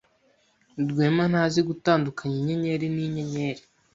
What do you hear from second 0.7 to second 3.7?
Rwema ntazi gutandukanya inyenyeri n’inyenyeri.